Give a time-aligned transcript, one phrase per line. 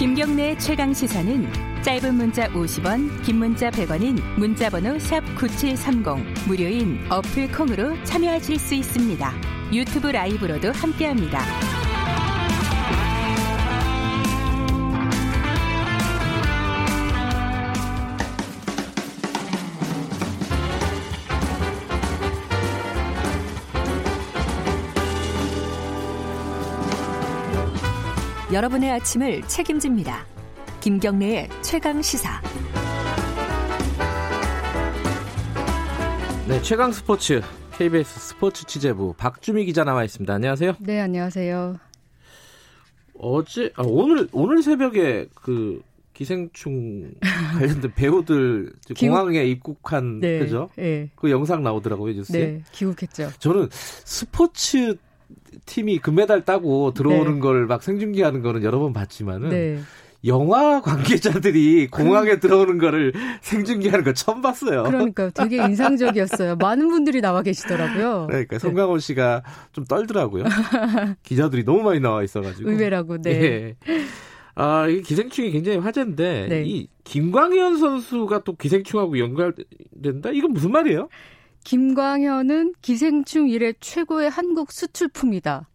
[0.00, 1.46] 김경래 최강 시사는
[1.82, 9.30] 짧은 문자 50원, 긴 문자 100원인 문자번호 샵 #9730 무료인 어플 콩으로 참여하실 수 있습니다.
[9.74, 11.44] 유튜브 라이브로도 함께합니다.
[28.52, 30.26] 여러분의 아침을 책임집니다.
[30.80, 32.42] 김경래의 최강 시사.
[36.48, 37.42] 네, 최강 스포츠
[37.78, 40.34] KBS 스포츠 취재부 박주미 기자 나와 있습니다.
[40.34, 40.72] 안녕하세요.
[40.80, 41.78] 네, 안녕하세요.
[43.20, 45.80] 어제 아, 오늘 오늘 새벽에 그
[46.12, 47.12] 기생충
[47.56, 49.00] 관련된 배우들 기국...
[49.00, 50.70] 공항에 입국한 네, 그죠?
[50.74, 51.08] 네.
[51.14, 52.44] 그 영상 나오더라고요 뉴스에.
[52.46, 53.30] 네, 귀국했죠.
[53.38, 54.96] 저는 스포츠
[55.66, 57.40] 팀이 금메달 따고 들어오는 네.
[57.40, 59.80] 걸막 생중계하는 거는 여러 번 봤지만은 네.
[60.26, 62.40] 영화 관계자들이 공항에 그...
[62.40, 64.82] 들어오는 거를 생중계하는 거 처음 봤어요.
[64.82, 66.56] 그러니까 되게 인상적이었어요.
[66.56, 68.26] 많은 분들이 나와 계시더라고요.
[68.28, 70.44] 그러니까 송강호 씨가 좀 떨더라고요.
[71.22, 72.70] 기자들이 너무 많이 나와 있어가지고.
[72.70, 73.30] 의외라고, 네.
[73.30, 73.76] 예.
[74.54, 76.64] 아, 이 기생충이 굉장히 화제인데, 네.
[76.66, 80.30] 이 김광현 선수가 또 기생충하고 연결된다?
[80.32, 81.08] 이건 무슨 말이에요?
[81.64, 85.69] 김광현은 기생충 이래 최고의 한국 수출품이다.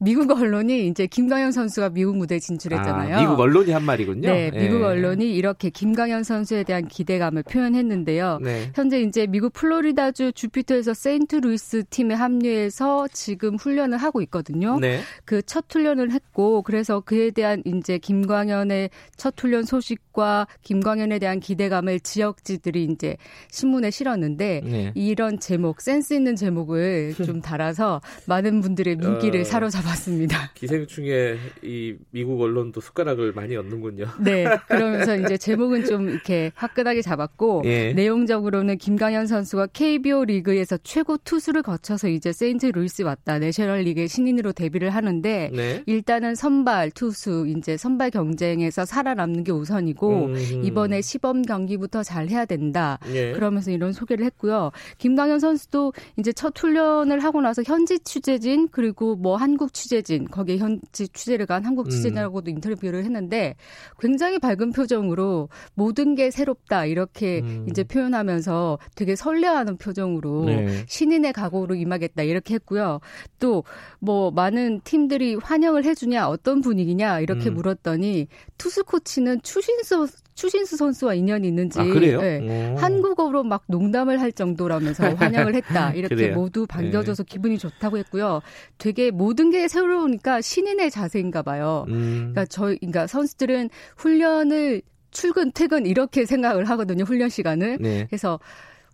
[0.00, 3.16] 미국 언론이 이제 김광현 선수가 미국 무대에 진출했잖아요.
[3.16, 4.28] 아, 미국 언론이 한 말이군요.
[4.28, 4.84] 네, 미국 예.
[4.84, 8.38] 언론이 이렇게 김광현 선수에 대한 기대감을 표현했는데요.
[8.42, 8.70] 네.
[8.74, 14.78] 현재 이제 미국 플로리다주 주피터에서 세인트루이스 팀에 합류해서 지금 훈련을 하고 있거든요.
[14.78, 15.00] 네.
[15.26, 21.98] 그 첫 훈련을 했고 그래서 그에 대한 이제 김광현의 첫 훈련 소식과 김광현에 대한 기대감을
[21.98, 23.16] 지역지들이 이제
[23.50, 24.92] 신문에 실었는데 네.
[24.94, 29.44] 이런 제목 센스 있는 제목을 좀 달아서 많은 분들의 눈길을 어...
[29.44, 30.50] 사로잡아 맞습니다.
[30.54, 34.06] 기생충에 이 미국 언론도 숟가락을 많이 얹는군요.
[34.20, 34.44] 네.
[34.68, 37.92] 그러면서 이제 제목은 좀 이렇게 화끈하게 잡았고 예.
[37.92, 43.38] 내용적으로는 김광현 선수가 KBO 리그에서 최고 투수를 거쳐서 이제 세인트 루이스 왔다.
[43.38, 45.82] 내셔널 리그의 신인으로 데뷔를 하는데 네.
[45.86, 50.62] 일단은 선발 투수 이제 선발 경쟁에서 살아남는 게 우선이고 음.
[50.64, 52.98] 이번에 시범 경기부터 잘 해야 된다.
[53.12, 53.32] 예.
[53.32, 54.70] 그러면서 이런 소개를 했고요.
[54.98, 61.08] 김강현 선수도 이제 첫 훈련을 하고 나서 현지 취재진 그리고 뭐 한국 취재진 거기에 현지
[61.08, 61.90] 취재를 간 한국 음.
[61.90, 62.56] 취재진하고도 음.
[62.56, 63.54] 인터뷰를 했는데
[63.98, 67.66] 굉장히 밝은 표정으로 모든 게 새롭다 이렇게 음.
[67.68, 70.84] 이제 표현하면서 되게 설레하는 표정으로 네.
[70.86, 73.00] 신인의 각오로 임하겠다 이렇게 했고요.
[73.38, 73.64] 또
[73.98, 77.54] 뭐 많은 팀들이 환영을 해주냐 어떤 분위기냐 이렇게 음.
[77.54, 80.06] 물었더니 투수 코치는 추신수
[80.40, 86.66] 추신수 선수와 인연이 있는지 아, 네, 한국어로 막 농담을 할 정도라면서 환영을 했다 이렇게 모두
[86.66, 87.28] 반겨줘서 네.
[87.30, 88.40] 기분이 좋다고 했고요.
[88.78, 91.84] 되게 모든 게 새로우니까 신인의 자세인가 봐요.
[91.88, 92.30] 음.
[92.32, 93.68] 그러니까 저희 그러니까 선수들은
[93.98, 94.80] 훈련을
[95.10, 97.04] 출근 퇴근 이렇게 생각을 하거든요.
[97.04, 97.76] 훈련 시간을.
[97.78, 98.06] 네.
[98.08, 98.40] 그래서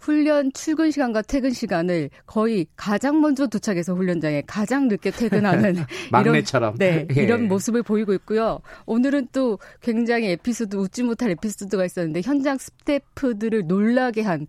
[0.00, 5.76] 훈련 출근 시간과 퇴근 시간을 거의 가장 먼저 도착해서 훈련장에 가장 늦게 퇴근하는
[6.12, 7.22] 막내처럼 이런, 네, 예.
[7.22, 8.60] 이런 모습을 보이고 있고요.
[8.86, 14.46] 오늘은 또 굉장히 에피소드 웃지 못할 에피소드가 있었는데 현장 스태프들을 놀라게 한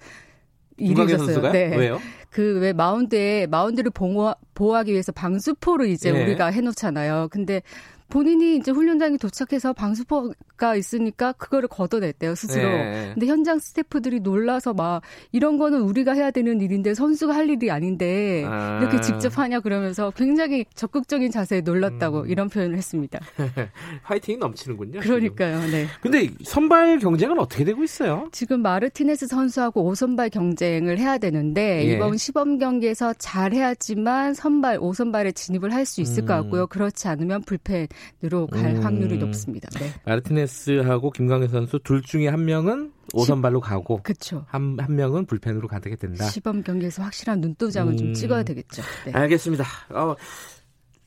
[0.77, 1.51] 일이 있었어요.
[1.51, 1.75] 네.
[1.75, 1.99] 왜요?
[2.29, 6.23] 그 왜 마운드에 마운드를 보호, 보호하기 위해서 방수포를 이제 네.
[6.23, 7.29] 우리가 해놓잖아요.
[7.31, 7.61] 근데
[8.09, 12.67] 본인이 이제 훈련장에 도착해서 방수포 가 있으니까 그거를 걷어냈대요 스스로.
[12.67, 13.11] 네.
[13.13, 15.01] 근데 현장 스태프들이 놀라서 막
[15.31, 18.79] 이런 거는 우리가 해야 되는 일인데 선수가 할 일이 아닌데 아.
[18.81, 22.29] 이렇게 직접 하냐 그러면서 굉장히 적극적인 자세에 놀랐다고 음.
[22.29, 23.19] 이런 표현을 했습니다.
[24.03, 24.99] 화이팅이 넘치는군요.
[25.01, 25.61] 그러니까요.
[25.61, 25.71] 지금.
[25.71, 25.87] 네.
[26.01, 28.29] 근데 선발 경쟁은 어떻게 되고 있어요?
[28.31, 31.93] 지금 마르티네스 선수하고 5선발 경쟁을 해야 되는데 예.
[31.93, 36.25] 이번 시범 경기에서 잘 해야지만 선발 5선발에 진입을 할 수 있을 음.
[36.25, 36.67] 것 같고요.
[36.67, 37.87] 그렇지 않으면 불펜
[38.23, 38.83] 으로 갈 음.
[38.83, 39.69] 확률이 높습니다.
[39.79, 39.89] 네.
[40.05, 40.46] 마르티네스
[40.85, 44.45] 하고 김광현 선수 둘 중에 한 명은 5선발로 가고 그쵸.
[44.47, 46.25] 한, 한 명은 불펜으로 가게 된다.
[46.25, 47.97] 시범 경기에서 확실한 눈도장을 음.
[47.97, 48.81] 좀 찍어야 되겠죠.
[49.05, 49.13] 네.
[49.13, 49.63] 알겠습니다.
[49.89, 50.15] 어,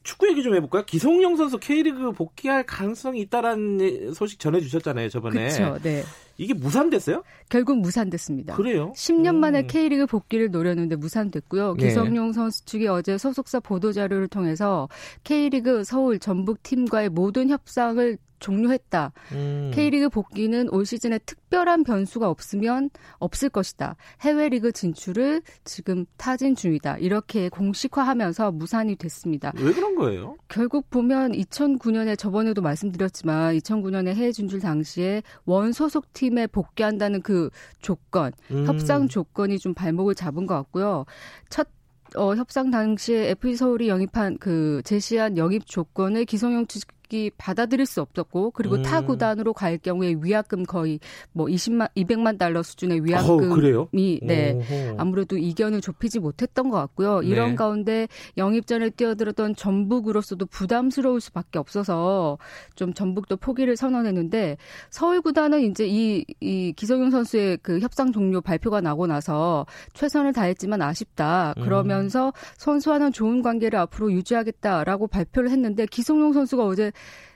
[0.02, 0.84] 축구 얘기 좀 해볼까요?
[0.84, 5.48] 기성용 선수 K리그 복귀할 가능성이 있다라는 소식 전해주셨잖아요, 저번에.
[5.48, 5.78] 그렇죠.
[5.82, 6.02] 네.
[6.40, 7.22] 이게 무산됐어요?
[7.50, 8.56] 결국 무산됐습니다.
[8.56, 8.94] 그래요?
[8.96, 9.66] 10년 만에 음.
[9.66, 11.74] K리그 복귀를 노렸는데 무산됐고요.
[11.78, 11.88] 네.
[11.88, 14.88] 기성용 선수 측이 어제 소속사 보도 자료를 통해서
[15.22, 19.12] K리그 서울 전북 팀과의 모든 협상을 종료했다.
[19.32, 19.70] 음.
[19.72, 23.96] K리그 복귀는 올 시즌에 특별한 변수가 없으면 없을 것이다.
[24.22, 26.98] 해외 리그 진출을 지금 타진 중이다.
[26.98, 29.52] 이렇게 공식화하면서 무산이 됐습니다.
[29.56, 30.36] 왜 그런 거예요?
[30.48, 37.50] 결국 보면 2009년에 저번에도 말씀드렸지만 2009년에 해외 진출 당시에 원 소속 팀에 복귀한다는 그
[37.80, 38.66] 조건, 음.
[38.66, 41.04] 협상 조건이 좀 발목을 잡은 것 같고요.
[41.48, 41.68] 첫
[42.16, 48.00] 어, 협상 당시에 FC 서울이 영입한 그 제시한 영입 조건을 기성용 측 감독이 받아들일 수
[48.00, 48.82] 없었고 그리고 음.
[48.82, 51.00] 타 구단으로 갈 경우에 위약금 거의
[51.32, 54.94] 뭐 20만 200만 달러 수준의 위약금이 어, 네 오호.
[54.96, 57.22] 아무래도 이견을 좁히지 못했던 것 같고요.
[57.22, 57.54] 이런 네.
[57.56, 62.38] 가운데 영입전에 뛰어들었던 전북으로서도 부담스러울 수밖에 없어서
[62.76, 64.56] 좀 전북도 포기를 선언했는데
[64.88, 70.80] 서울 구단은 이제 이, 이 기성용 선수의 그 협상 종료 발표가 나고 나서 최선을 다했지만
[70.80, 71.54] 아쉽다.
[71.58, 71.64] 음.
[71.64, 72.32] 그러면서 음.
[72.56, 76.92] 선수와는 좋은 관계를 앞으로 유지하겠다라고 발표를 했는데 기성용 선수가 어제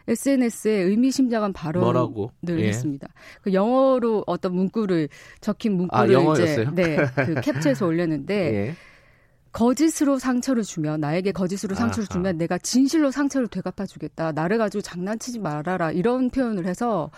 [0.06, 2.30] SNS에 의미심장한 발언을 뭐라고?
[2.48, 2.68] 예.
[2.68, 3.08] 했습니다.
[3.40, 5.08] 그 영어로 어떤 문구를
[5.40, 8.34] 적힌 문구를 아, 이제 네, 그 캡처해서 올렸는데
[8.68, 8.74] 예.
[9.54, 12.12] 거짓으로 상처를 주면 나에게 거짓으로 상처를 아하.
[12.12, 14.32] 주면 내가 진실로 상처를 되갚아 주겠다.
[14.32, 15.92] 나를 가지고 장난치지 말아라.
[15.92, 17.10] 이런 표현을 해서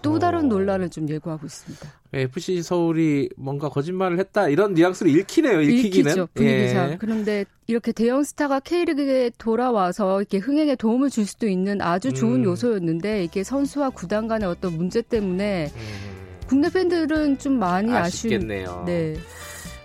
[0.00, 1.88] 또 다른 논란을 좀 예고하고 있습니다.
[2.14, 5.60] FC 서울이 뭔가 거짓말을 했다 이런 뉘앙스로 읽히네요.
[5.60, 6.10] 읽히기는.
[6.10, 6.28] 읽히죠.
[6.32, 6.92] 분위기상.
[6.92, 6.96] 예.
[6.98, 12.44] 그런데 이렇게 대형 스타가 K리그에 돌아와서 이렇게 흥행에 도움을 줄 수도 있는 아주 좋은 음.
[12.44, 16.12] 요소였는데 이게 선수와 구단 간의 어떤 문제 때문에 음.
[16.46, 18.64] 국내 팬들은 좀 많이 아쉽겠네요.
[18.64, 19.14] 아쉬운 네.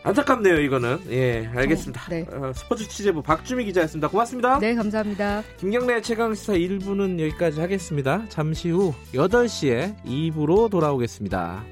[0.04, 1.00] 안타깝네요, 이거는.
[1.10, 2.02] 예, 알겠습니다.
[2.02, 2.26] 어, 네.
[2.32, 4.08] 어, 스포츠 취재부 박주미 기자였습니다.
[4.08, 4.60] 고맙습니다.
[4.60, 5.44] 네, 감사합니다.
[5.58, 8.24] 김경래 최강시사 1부는 여기까지 하겠습니다.
[8.30, 11.64] 잠시 후 8시에 2부로 돌아오겠습니다.